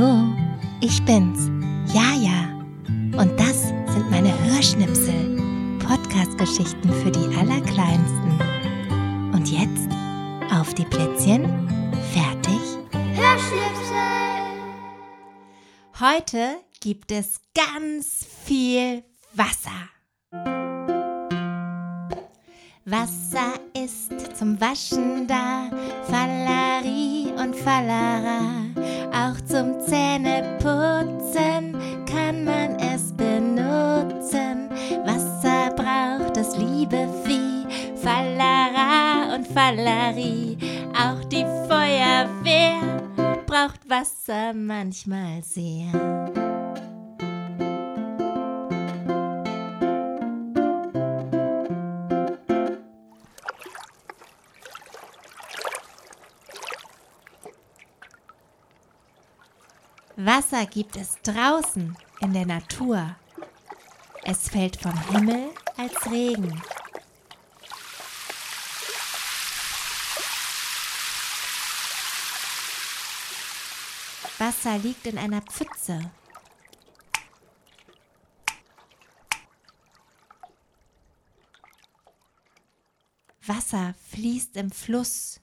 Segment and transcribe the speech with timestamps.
[0.00, 0.34] Hallo,
[0.80, 1.50] ich bin's,
[1.92, 2.48] Jaja.
[3.18, 5.36] Und das sind meine Hörschnipsel,
[5.78, 8.40] Podcast-Geschichten für die Allerkleinsten.
[9.34, 9.90] Und jetzt
[10.54, 11.44] auf die Plätzchen,
[12.14, 12.78] fertig,
[13.14, 13.96] Hörschnipsel!
[16.00, 19.04] Heute gibt es ganz viel
[19.34, 19.90] Wasser.
[22.86, 25.68] Wasser ist zum Waschen da,
[26.04, 28.59] Fallari und Fallara.
[29.20, 34.70] Auch zum Zähneputzen kann man es benutzen.
[35.04, 37.66] Wasser braucht das liebe Vieh,
[37.96, 40.56] Fallara und Fallari.
[40.94, 42.80] Auch die Feuerwehr
[43.46, 46.39] braucht Wasser manchmal sehr.
[60.22, 63.16] Wasser gibt es draußen in der Natur.
[64.22, 66.62] Es fällt vom Himmel als Regen.
[74.36, 76.10] Wasser liegt in einer Pfütze.
[83.46, 85.40] Wasser fließt im Fluss.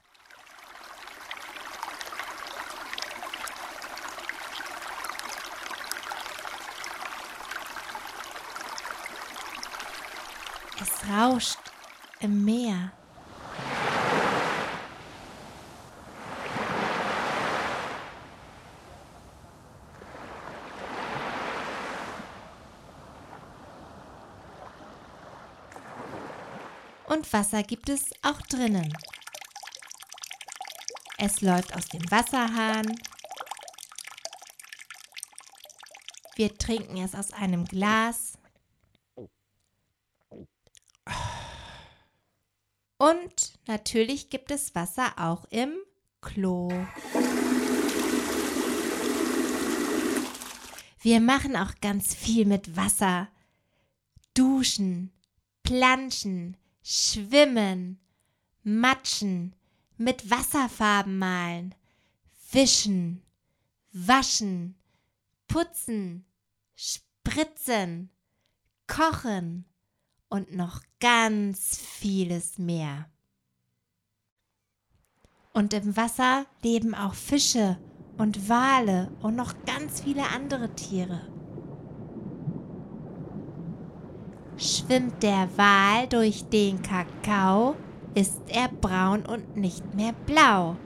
[10.80, 11.60] Es rauscht
[12.20, 12.92] im Meer.
[27.06, 28.96] Und Wasser gibt es auch drinnen.
[31.18, 32.86] Es läuft aus dem Wasserhahn.
[36.36, 38.37] Wir trinken es aus einem Glas.
[42.98, 45.74] Und natürlich gibt es Wasser auch im
[46.22, 46.70] Klo.
[51.02, 53.28] Wir machen auch ganz viel mit Wasser.
[54.34, 55.12] Duschen,
[55.62, 58.00] planschen, schwimmen,
[58.64, 59.56] matschen,
[59.98, 61.76] mit Wasserfarben malen,
[62.52, 63.22] wischen,
[63.92, 64.76] waschen,
[65.48, 66.26] putzen,
[66.76, 68.10] spritzen,
[68.88, 69.66] kochen
[70.30, 73.10] und noch ganz vieles mehr.
[75.54, 77.78] Und im Wasser leben auch Fische
[78.18, 81.22] und Wale und noch ganz viele andere Tiere.
[84.58, 87.76] Schwimmt der Wal durch den Kakao,
[88.16, 90.78] ist er braun und nicht mehr blau.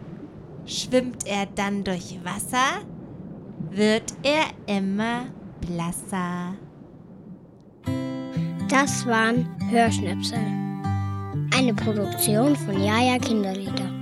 [0.66, 2.82] Schwimmt er dann durch Wasser,
[3.70, 5.28] wird er immer
[5.62, 6.56] blasser.
[8.72, 10.40] Das waren Hörschnipsel.
[11.54, 14.01] Eine Produktion von Jaja Kinderlied.